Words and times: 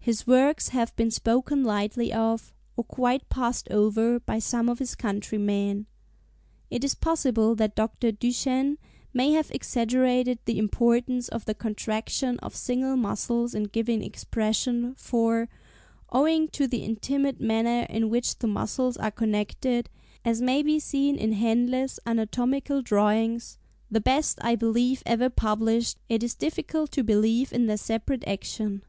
His 0.00 0.26
works 0.26 0.68
have 0.68 0.94
been 0.96 1.10
spoken 1.10 1.64
lightly 1.64 2.12
of, 2.12 2.52
or 2.76 2.84
quite 2.84 3.26
passed 3.30 3.68
over, 3.70 4.20
by 4.20 4.38
some 4.38 4.68
of 4.68 4.78
his 4.80 4.94
countrymen. 4.94 5.86
It 6.68 6.84
is 6.84 6.94
possible 6.94 7.54
that 7.54 7.74
Dr. 7.74 8.12
Duchenne 8.12 8.76
may 9.14 9.32
have 9.32 9.50
exaggerated 9.50 10.40
the 10.44 10.58
importance 10.58 11.26
of 11.28 11.46
the 11.46 11.54
contraction 11.54 12.38
of 12.40 12.54
single 12.54 12.96
muscles 12.96 13.54
in 13.54 13.62
giving 13.62 14.02
expression; 14.02 14.94
for, 14.94 15.48
owing 16.10 16.48
to 16.48 16.66
the 16.66 16.84
intimate 16.84 17.40
manner 17.40 17.86
in 17.88 18.10
which 18.10 18.40
the 18.40 18.46
muscles 18.46 18.98
are 18.98 19.10
connected, 19.10 19.88
as 20.22 20.42
may 20.42 20.62
be 20.62 20.78
seen 20.78 21.16
in 21.16 21.32
Henle's 21.32 21.98
anatomical 22.04 22.82
drawings—the 22.82 24.00
best 24.02 24.38
I 24.42 24.54
believe 24.54 25.02
ever 25.06 25.30
published 25.30 25.96
it 26.10 26.22
is 26.22 26.34
difficult 26.34 26.92
to 26.92 27.02
believe 27.02 27.54
in 27.54 27.68
their 27.68 27.78
separate 27.78 28.24
action. 28.28 28.82